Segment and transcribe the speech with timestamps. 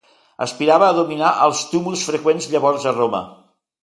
[0.43, 3.21] Aspirava a dominar els tumults freqüents llavors a Roma.